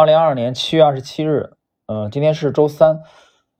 [0.00, 1.52] 二零二二年七月二十七日，
[1.84, 3.02] 呃，今天是周三，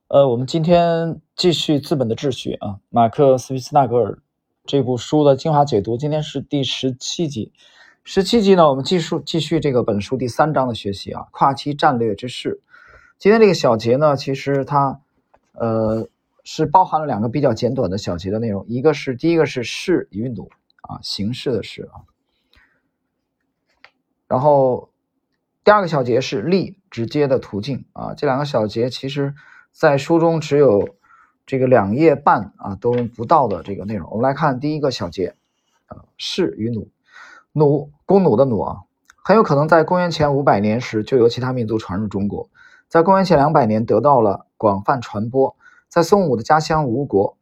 [0.07, 4.17] 呃，我们今天继续《资本的秩序》啊，马克·斯皮斯纳格尔
[4.65, 5.95] 这部书的精华解读。
[5.99, 7.53] 今天是第十七集，
[8.03, 12.59] 十七集呢，我们继续继续这个本书第三章的学习啊，跨期战略之势。
[13.19, 14.99] 今天这个小节呢，其实它
[15.53, 16.07] 呃
[16.43, 20.49] 是包含了两个比较简短的小节的内容，一个是第一个是势与努
[20.81, 22.01] 啊，形式的势啊，
[24.27, 24.89] 然后。
[25.63, 29.35] 第二个小节是力直接的途径啊，这两个小节其实，
[29.71, 30.95] 在书中只有
[31.45, 34.09] 这个两页半啊都不到的这个内容。
[34.09, 35.35] 我们来看第一个小节，
[35.85, 36.87] 啊，士与弩，
[37.53, 38.77] 弩弓弩的弩啊，
[39.23, 42.49] 很有可能在公元前五百年时就由其他民族传入中国，
[42.87, 45.55] 在公元前两百年得到了广泛传播。
[45.87, 47.37] 在宋武的家乡吴国，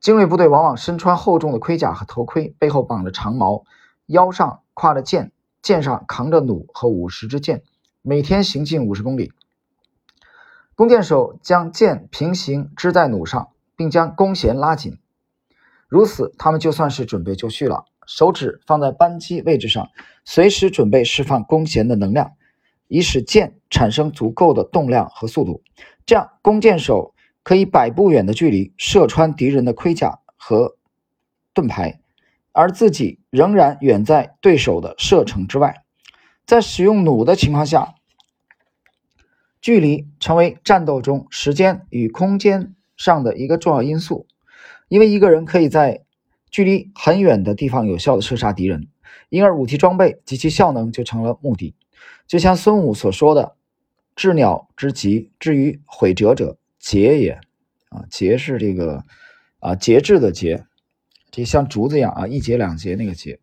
[0.00, 3.64] 精锐部队往往身穿厚重的盔甲和头盔，背后绑着长矛，
[4.06, 5.30] 腰上挎着剑。
[5.62, 7.62] 剑上扛着弩和五十支箭，
[8.02, 9.32] 每天行进五十公里。
[10.74, 14.98] 弓箭手将箭平行支在弩上，并将弓弦拉紧，
[15.88, 17.84] 如此，他们就算是准备就绪了。
[18.04, 19.88] 手指放在扳机位置上，
[20.24, 22.32] 随时准备释放弓弦的能量，
[22.88, 25.62] 以使箭产生足够的动量和速度。
[26.04, 27.14] 这样，弓箭手
[27.44, 30.76] 可以百步远的距离射穿敌人的盔甲和
[31.54, 32.00] 盾牌。
[32.50, 35.84] 而自己仍然远在对手的射程之外，
[36.44, 37.94] 在使用弩的情况下，
[39.62, 44.26] 距离成为战斗中时间与空间上的一个重要因素。
[44.88, 46.04] 因为一个人可以在
[46.50, 48.88] 距离很远的地方有效的射杀敌人，
[49.30, 51.74] 因而武器装备及其效能就成了目的。
[52.26, 53.56] 就像孙武所说的
[54.14, 57.40] ：“治鸟之疾，至于毁折者，节也。”
[57.88, 59.04] 啊，节是这个
[59.60, 60.66] 啊节制的节。
[61.32, 63.40] 这像竹子一样啊，一节两节那个节。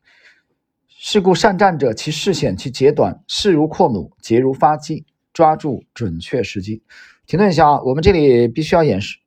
[0.88, 3.24] 是故善战者，其势险，其节短。
[3.28, 6.84] 势如扩弩，节如发机，抓住准确时机。
[7.26, 9.18] 停顿一下啊，我们这里必须要演示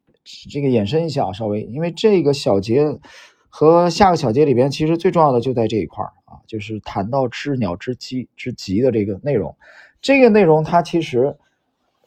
[0.50, 2.84] 这个延伸一下啊，稍微，因为这个小节
[3.48, 9.56] 和下个小节里边，其实最重要的就在这一块儿啊，就是谈到知鸟之机之急的这个内容。
[10.00, 11.37] 这个内容它其实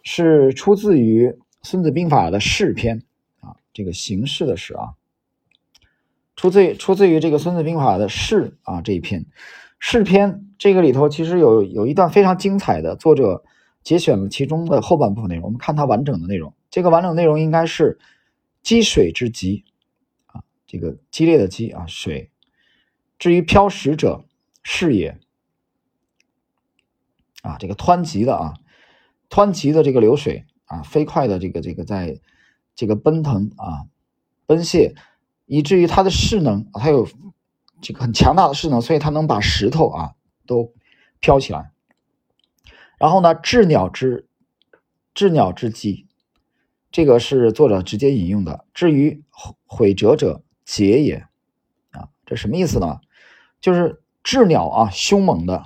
[0.03, 1.27] 是出自于
[1.63, 3.01] 《孙子兵法》的势篇
[3.41, 4.93] 啊，这个形势的势啊。
[6.35, 9.25] 出自出自于这个《孙子兵法》的势啊这一篇，
[9.79, 13.43] 势篇这个里头其实有有一段非常精彩的，作者
[13.83, 15.45] 节选了其中的后半部分内容。
[15.45, 17.99] 我们看它完整的内容，这个完整内容应该是
[18.61, 19.63] 积水之急
[20.25, 22.31] 啊，这个激烈的激啊水。
[23.17, 24.25] 至于漂石者，
[24.61, 25.17] 势也
[27.43, 28.55] 啊，这个湍急的啊，
[29.29, 32.19] 湍急的这个流水啊，飞快的这个这个在
[32.75, 33.87] 这个奔腾啊，
[34.45, 34.93] 奔泻。
[35.45, 37.07] 以至于它的势能，它有
[37.81, 40.15] 这个很强大的势能，所以它能把石头啊
[40.47, 40.73] 都
[41.19, 41.71] 飘起来。
[42.97, 44.27] 然后呢，治鸟之
[45.13, 46.07] 治鸟之机，
[46.91, 48.65] 这个是作者直接引用的。
[48.73, 49.23] 至于
[49.65, 51.27] 毁折者，节也
[51.91, 53.01] 啊，这什么意思呢？
[53.59, 55.65] 就是治鸟啊，凶猛的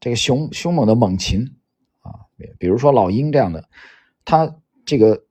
[0.00, 1.56] 这个凶凶猛的猛禽
[2.00, 2.26] 啊，
[2.58, 3.68] 比如说老鹰这样的，
[4.24, 5.24] 它这个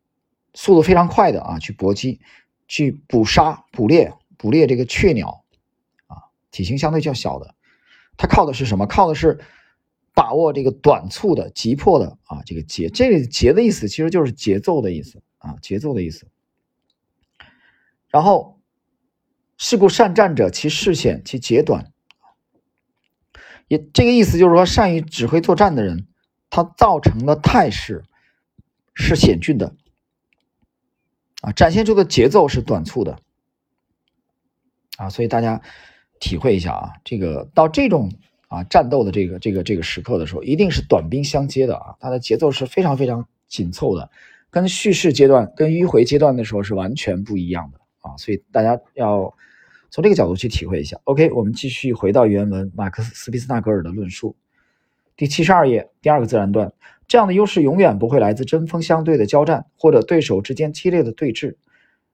[0.54, 2.22] 速度非常快的啊，去搏击。
[2.70, 5.44] 去捕杀、捕猎、捕猎这个雀鸟，
[6.08, 7.56] 啊，体型相对较小的，
[8.16, 8.86] 它靠的是什么？
[8.86, 9.40] 靠的是
[10.14, 12.88] 把握这个短促的、急迫的啊，这个节。
[12.90, 16.28] 这个节的意思其实就是节奏的意思啊，节奏的意思。
[18.08, 18.60] 然后，
[19.58, 21.92] 是故善战者，其势险，其节短。
[23.68, 26.08] 也这个意思就是说，善于指挥作战的人，
[26.50, 28.04] 他造成的态势
[28.94, 29.76] 是险峻的。
[31.42, 33.18] 啊，展现出的节奏是短促的，
[34.98, 35.62] 啊，所以大家
[36.20, 38.12] 体会一下啊，这个到这种
[38.50, 44.10] 啊战斗的这个这个这个时刻的时候，一定是短兵相接的啊，它的节奏是非常非常紧凑的，
[44.50, 49.34] 跟叙事阶段、跟迂回阶段的时候是完全不一样的啊，所以大家要
[49.90, 51.00] 从这个角度去体会一下。
[51.06, 54.36] OK，我们继续回到原文，马克思·斯皮斯纳格尔的论述，
[55.20, 56.72] 第七十二页第二个自然段。
[57.06, 61.58] 这样的优势永远不会来自针锋相对的交战或者对手之间激烈的对峙。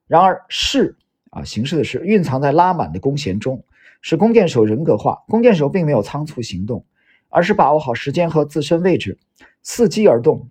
[0.07, 0.98] 然而势
[1.30, 3.63] 啊，形势的势蕴藏在拉满的弓弦中，
[4.02, 5.24] 使弓箭手人格化。
[5.28, 6.84] 弓箭手并没有仓促行动，
[7.30, 9.19] 而是把握好时间和自身位置，
[9.63, 10.50] 伺机而动。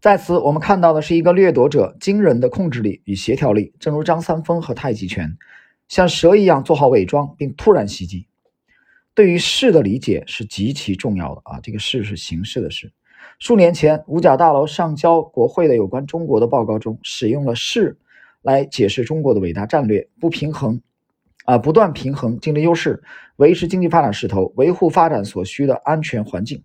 [0.00, 5.36] 在此，我们看到的是一个掠夺者惊人的控制力与协调力，正如张三丰和太极拳，
[5.86, 8.27] 像蛇一样做好伪装并突然袭击。
[9.18, 11.58] 对于势的理解是极其重要的啊！
[11.60, 12.92] 这个势是形式的势。
[13.40, 17.98] 数年前，五角大楼上交国会的有关中国的报告中，使用了势
[18.42, 20.80] 来解释中国的伟大战略：不平衡
[21.46, 23.02] 啊，不断平衡竞争优势，
[23.34, 26.62] 维持经济发展势头，维护发展所需的安全环境，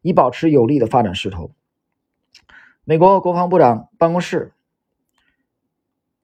[0.00, 1.50] 以保持有利的发展势头。
[2.84, 4.52] 美国国防部长办公室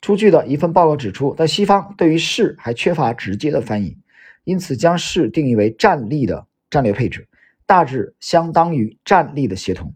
[0.01, 3.99] 出具的一份报告指出，在西方对于势还缺乏直接的翻译，
[4.45, 7.29] 因此将势定义为战力的战略配置，
[7.67, 9.95] 大致相当于战力的协同。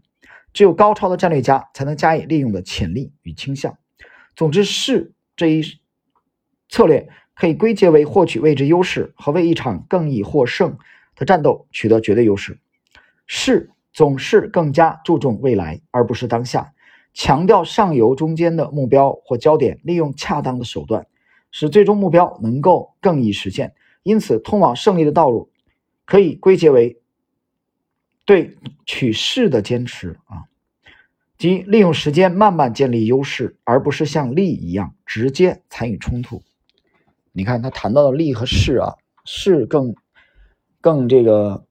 [0.53, 3.77] 只有高超的战略家才能加以利用的潜力与倾向。
[4.35, 5.61] 总之，势这一
[6.69, 10.77] 策略可以归结为获取位置优势和为一场更易获胜
[11.15, 12.57] 的战斗取得绝对优势。
[13.27, 16.73] 势总是更加注重未来，而不是当下，
[17.13, 21.05] 强调上游中间的目标或焦点，利用恰当的手段，
[21.51, 23.73] 使最终目标能够更易实现。
[24.07, 25.51] 因此，通往胜利的道路
[26.05, 27.01] 可以归结为
[28.25, 30.47] 对取势的坚持啊，
[31.37, 36.41] 即利用时间慢慢建立优势，而不是像利一样直接参与冲突。
[37.33, 38.95] 你看他谈到的利和势啊，
[39.25, 39.93] 势更
[40.79, 41.65] 更这个。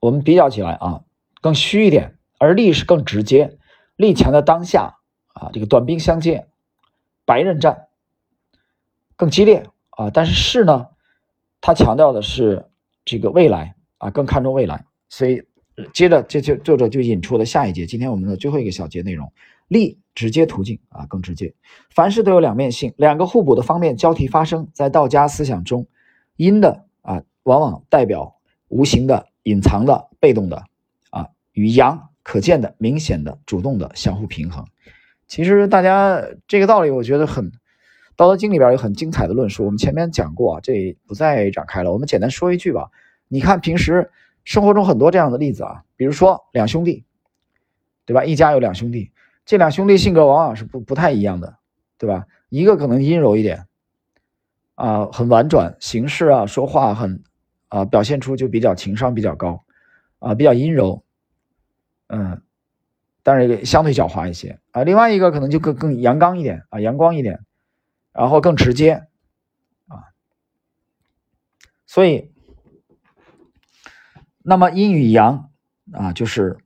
[0.00, 1.02] 我们比较起来啊，
[1.40, 3.56] 更虚一点，而利是更直接，
[3.96, 4.98] 利强的当下
[5.32, 6.46] 啊，这个短兵相接，
[7.24, 7.88] 白刃战
[9.24, 10.86] 更激烈啊，但是势呢，
[11.62, 12.66] 它强调的是
[13.06, 15.42] 这个未来啊，更看重未来，所以
[15.94, 19.32] 接着就就作者就引出了下一节，今天我们的最后一个小节内容，
[19.66, 21.54] 利直接途径啊，更直接，
[21.88, 25.86] 凡事都有两面性，两个互补的方面交替发生在道家思想中，
[26.36, 28.36] 阴的啊，往往代表
[28.68, 29.28] 无形的。
[29.44, 30.64] 隐藏的、被动的，
[31.10, 34.66] 啊，与阳可见的、明显的、主动的相互平衡。
[35.28, 37.52] 其实大家这个道理，我觉得很，
[38.16, 41.92] 《道德经》里边有很精彩的论述，我们前面讲过，这不再展开了。
[41.92, 42.90] 我们简单说一句吧。
[43.28, 44.10] 你看平时
[44.44, 47.04] 生活中很多这样的例子啊，比如说两兄弟，
[48.04, 48.24] 对吧？
[48.24, 49.10] 一家有两兄弟，
[49.44, 51.56] 这两兄弟性格往往是不不太一样的，
[51.98, 52.26] 对吧？
[52.48, 53.66] 一个可能阴柔一点，
[54.74, 57.22] 啊，很婉转，行事啊，说话很。
[57.68, 59.64] 啊，表现出就比较情商比较高，
[60.20, 61.02] 啊，比较阴柔，
[62.06, 62.40] 嗯，
[63.24, 64.84] 但是相对狡猾一些啊。
[64.84, 67.40] 另外一个可能就更更阳刚一点啊，阳光一点，
[68.14, 69.06] 然后更直接
[69.88, 70.08] 啊。
[71.86, 72.30] 所以，
[74.42, 75.50] 那么阴与阳
[75.92, 76.56] 啊，就是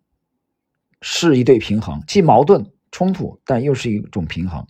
[1.01, 4.67] 是一对平衡，既矛盾冲突，但又是一种平衡。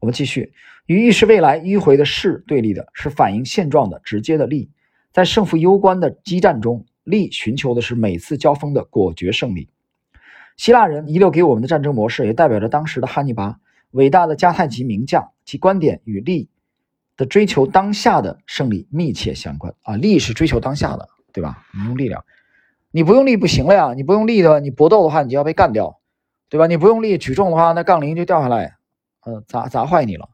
[0.00, 0.52] 我们继续，
[0.86, 4.70] 与预示未来迂回的势对立的是反映现状的直接的利。
[5.12, 9.68] 在胜负攸关的激战中，利寻求的是每次交锋的果决胜利。
[10.56, 13.58] 希腊人遗留给我们的战争模式，也代表着当时的汉尼拔，
[13.90, 16.48] 伟大的迦太基名将，其观点与利
[17.14, 19.96] 的追求当下的胜利密切相关啊！
[19.96, 21.62] 利是追求当下的，对吧？
[21.74, 22.24] 你用力量，
[22.90, 23.92] 你不用力不行了呀！
[23.92, 26.00] 你不用力的，你搏斗的话，你就要被干掉，
[26.48, 26.66] 对吧？
[26.66, 28.78] 你不用力举重的话，那杠铃就掉下来，
[29.24, 30.30] 呃，砸砸坏你了。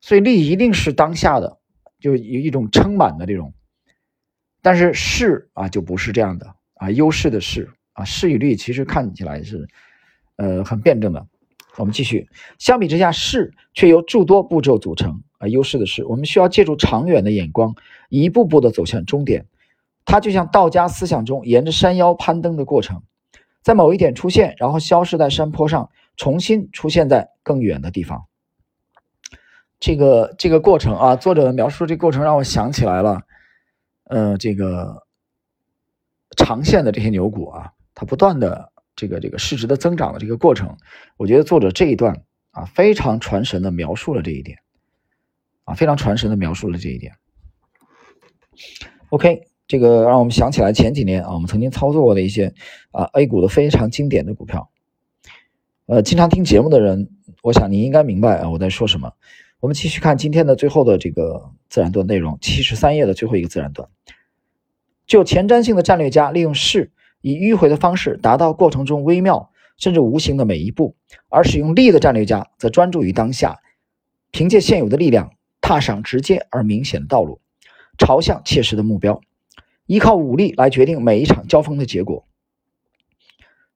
[0.00, 1.58] 所以力一定是当下的，
[1.98, 3.52] 就有一种撑满的这种。
[4.62, 9.66] 但是势啊，就不是这样的啊，优势的势啊，势与力其实看起来是，
[10.36, 11.26] 呃，很辩证的。
[11.76, 12.28] 我们继续，
[12.58, 17.74] 相比之下，势却由诸多步骤组成啊，优势的是，我们需要借助长远的眼光，
[18.08, 19.46] 一步步的走向终点。
[20.04, 23.02] 它就像道家思想中沿着山腰攀登的过程，
[23.62, 28.24] 在某一点出现，然后消失在山坡上，重新出现在更远的地方。
[29.78, 33.22] 这个这个过程啊，作者描述这个过程让我想起来了。
[34.04, 35.02] 呃，这个
[36.36, 40.76] 长线的这些牛股啊，它不断的这个这个市值的增长的这个过程，
[41.18, 44.58] 我觉得作者这一段啊非常传神的描述了这一点，
[45.64, 47.12] 啊非常传神的描述了这一点。
[49.10, 52.54] OK，这个让我们想起来前几年啊，我们曾经操作过的一些
[52.90, 54.70] 啊 A 股的非常经典的股票。
[55.84, 57.10] 呃，经常听节目的人，
[57.42, 59.12] 我想你应该明白啊我在说什么。
[59.60, 63.88] 我们继续看今天的最后的这个自然段内容，七十三页的最后一个自然段。
[65.06, 66.90] 就前瞻性的战略家利用势
[67.26, 70.94] 以迂回的方式达到过程中微妙甚至无形的每一步，
[71.28, 73.58] 而使用力的战略家则专注于当下，
[74.30, 77.40] 凭借现有的力量踏上直接而明显的道路，
[77.98, 79.20] 朝向切实的目标，
[79.86, 82.24] 依靠武力来决定每一场交锋的结果。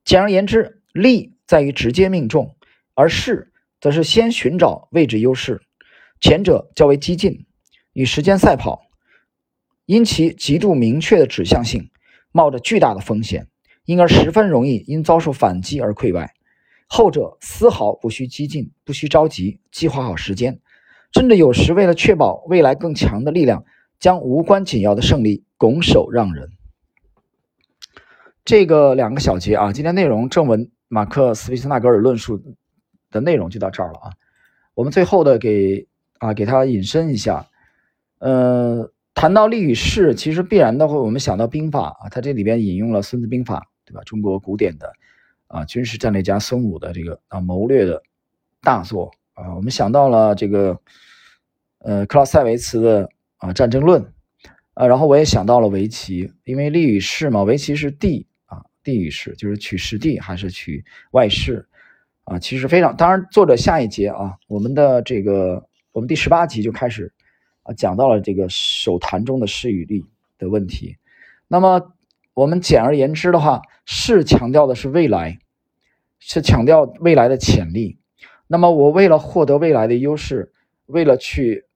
[0.05, 2.55] 简而言之，力在于直接命中，
[2.95, 5.61] 而势则是先寻找位置优势。
[6.21, 7.47] 前者较为激进，
[7.95, 8.83] 与时间赛跑，
[9.87, 11.90] 因其极度明确的指向性，
[12.33, 13.47] 冒着巨大的风险，
[13.85, 16.35] 因而十分容易因遭受反击而溃败。
[16.87, 20.61] 后者丝毫不需激进，不需着急，计划好时间，
[21.13, 23.65] 甚至有时为了确保未来更强的力量，
[23.99, 26.51] 将无关紧要的胜利拱手让人。
[28.45, 32.43] 这个两个小节啊，今天内容正文马克斯·皮斯纳格尔论述
[33.11, 34.13] 的内容就到这儿了啊。
[34.75, 35.87] 我们最后的给。
[36.21, 37.47] 啊，给他引申一下，
[38.19, 44.01] 呃，谈到利与势，其实必然的会我们想到兵法啊，它这里边引用了《孙子兵法》，对吧？
[44.05, 44.93] 中国古典的
[45.49, 48.03] 啊军事战略家孙武的这个啊谋略的
[48.63, 50.79] 大作啊，我们想到了这个
[51.81, 54.01] 呃克劳塞维茨的啊《战争论》
[54.75, 61.69] 啊，然后我也想到了围棋，因为利与势嘛，围棋是地啊，地与势就是取实地还是取外势
[62.25, 62.97] 啊，其实非常。
[62.97, 67.13] 当然，作者下一节啊，我们的这个我们第十八集就开始。
[67.77, 70.05] 讲到了这个手谈中的势与力
[70.39, 70.97] 的问题。
[71.49, 71.93] 那么
[72.35, 75.39] 我们简而言之的话，势强调的是未来，
[76.19, 77.99] 是强调未来的潜力。
[78.47, 80.53] 那么我为了获得未来的优势，
[80.87, 81.67] 为了去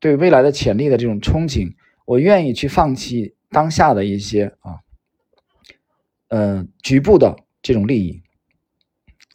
[0.00, 4.80] 对未来的潜力的这种憧憬，我愿意去放弃当下的一些啊，
[6.28, 8.22] 嗯，局部的这种利益，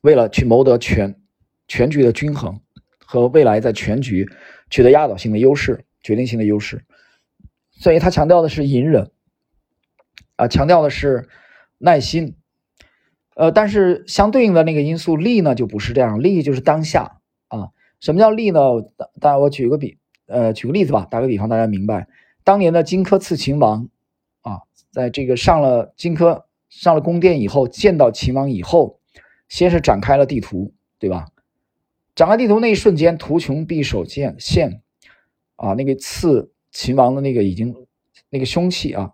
[0.01, 1.19] 为了去谋得全
[1.67, 2.59] 全局的均衡
[2.99, 4.29] 和未来在全局。
[4.73, 6.83] 取得压倒性的优势、决定性的优势，
[7.69, 9.11] 所以他强调的是隐忍，
[10.35, 11.29] 啊，强调的是
[11.77, 12.37] 耐心，
[13.35, 17.69] 呃，但是相对应的那个因素利呢，就不是这样，利就是当下啊。
[17.99, 18.59] 什么叫利呢？
[19.19, 22.07] 大家我举个比，呃，举个例子吧，打个比方，大家明白。
[22.43, 23.87] 当年的荆轲刺秦王
[24.41, 24.61] 啊，
[24.91, 28.99] 在这个上了荆轲上了宫殿以后，见到秦王以后，
[29.47, 31.27] 先是展开了地图，对吧？
[32.15, 34.83] 展开地图那一瞬间，图穷匕首见现，
[35.55, 37.75] 啊，那个刺秦王的那个已经
[38.29, 39.13] 那个凶器啊，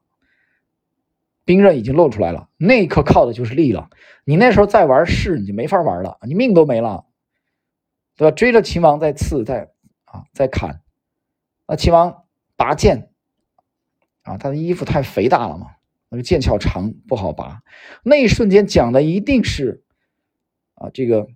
[1.46, 2.50] 兵刃已经露出来了。
[2.58, 3.90] 那一刻靠的就是力了。
[4.26, 7.06] 你那时候再玩势，你就没法玩了，你命都没了，
[8.18, 8.36] 对吧？
[8.36, 9.72] 追着秦王在刺，在
[10.04, 10.82] 啊，在砍。
[11.68, 12.26] 那秦王
[12.58, 13.10] 拔剑，
[14.24, 15.68] 啊，他的衣服太肥大了嘛，
[16.10, 17.62] 那个剑鞘长不好拔。
[18.04, 19.86] 那一瞬间讲的一定是
[20.76, 21.30] 啊，这个。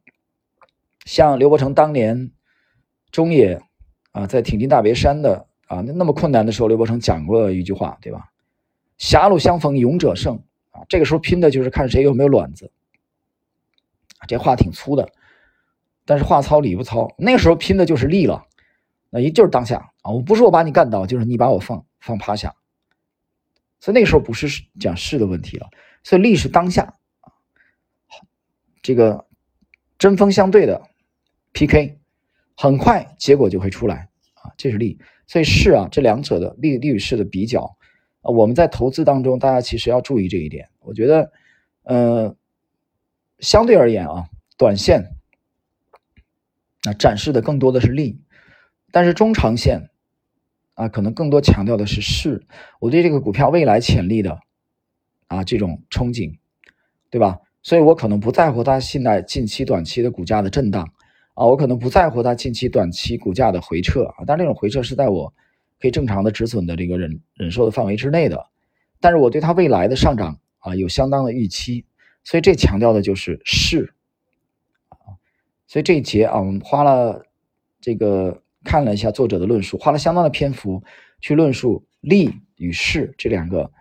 [1.05, 2.31] 像刘伯承当年
[3.11, 3.61] 中野
[4.11, 8.29] 啊，在挺进大别山的啊，那那么困难的时候，刘伯承讲过一句话，对吧？
[8.97, 10.41] 狭路相逢勇者胜
[10.71, 12.71] 啊，这个时候拼的就是看谁有没有卵子。
[14.27, 15.09] 这话挺粗的，
[16.05, 17.13] 但是话糙理不糙。
[17.17, 18.45] 那个时候拼的就是力了，
[19.09, 22.55] 那一就是当下啊，我不是我把你干倒，就是你把我放放趴下。
[23.81, 24.47] 所以那个时候不是
[24.79, 25.67] 讲势的问题了，
[26.03, 26.83] 所以力是当下
[27.19, 27.27] 啊，
[28.81, 29.25] 这个
[29.97, 30.81] 针锋相对的。
[31.53, 31.99] P.K.
[32.55, 37.77] 很快结果就会出来啊，这是利，所以势啊，这两者的利利与势的比较
[38.21, 40.69] 啊，我们在投资当中，大家其实要注意这一点。
[40.79, 41.31] 我觉得，
[41.83, 42.35] 呃，
[43.39, 45.15] 相对而言啊，短线
[46.83, 48.21] 啊展示的更多的是利，
[48.91, 49.89] 但是中长线
[50.75, 52.45] 啊，可能更多强调的是势。
[52.79, 54.39] 我对这个股票未来潜力的
[55.27, 56.37] 啊这种憧憬，
[57.09, 57.39] 对吧？
[57.63, 60.92] 所以我可能不在乎它现在近期、短期的股价的震荡。
[61.33, 65.33] 啊，我可能不在乎它近期、短期股价的回撤啊，但这种回撤是在我
[65.79, 68.45] 可以正常的止损的这个忍忍受的范围之内的。
[68.99, 71.85] 但是我对它未来的上涨啊有相当的预期，
[72.23, 73.93] 所以这强调的就是势
[74.89, 75.17] 啊。
[75.65, 77.25] 所以这一节啊，我们花了
[77.81, 80.83] 这个看了一下作者的论述，花了相当的篇幅
[81.19, 83.71] 去论述利与势这两个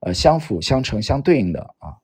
[0.00, 1.96] 呃相辅相成、相对应的啊。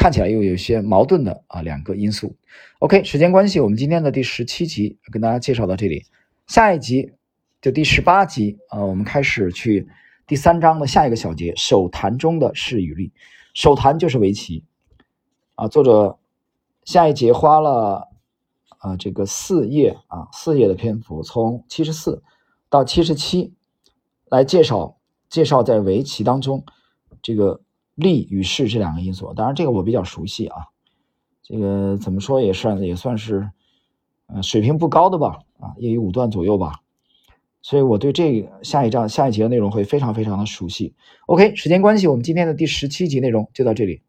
[0.00, 2.34] 看起来又有些矛盾的啊两个因素。
[2.78, 6.06] OK，时间关系，我们今天的第十七集跟大家介绍到这里，
[6.46, 7.12] 下一集
[7.60, 9.86] 就第十八集啊，我们开始去
[10.26, 13.12] 第三章的下一个小节，手谈中的势与力。
[13.52, 14.64] 手谈就是围棋
[15.54, 16.18] 啊，作者
[16.86, 18.08] 下一节花了
[18.78, 22.22] 啊这个四页啊四页的篇幅，从七十四
[22.70, 23.52] 到七十七
[24.30, 24.96] 来介绍
[25.28, 26.64] 介绍在围棋当中
[27.20, 27.60] 这个。
[28.00, 30.66] 利与势这两个因素，当然这个我比较熟悉啊，
[31.42, 33.50] 这个怎么说也算也算是，
[34.26, 36.80] 呃，水平不高的吧，啊，业余五段左右吧，
[37.62, 40.94] 所以我对这个下一章下一节的内容会非常非常的熟悉。
[41.26, 44.02] OK，时间关系，我们今天的第十七集内容就到这里。